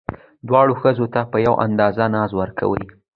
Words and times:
دواړو 0.47 0.73
ښځو 0.81 1.05
ته 1.13 1.21
په 1.31 1.37
یوه 1.45 1.61
اندازه 1.67 2.03
ناز 2.15 2.31
ورکئ. 2.39 2.83